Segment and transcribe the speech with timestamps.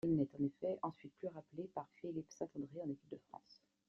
[0.03, 3.61] Il n'est, en effet, ensuite plus rappelé par Philippe Saint-André en équipe de France.